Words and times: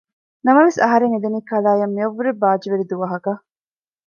ނަމަވެސް 0.45 0.79
އަހަރެން 0.83 1.13
އެދެނީ 1.13 1.39
ކަލާއަށް 1.49 1.93
މިއަށްވުރެ 1.95 2.31
ބާއްޖަވެރި 2.41 2.85
ދުވަހަކަށް 2.91 3.41